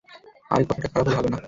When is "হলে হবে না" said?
1.07-1.39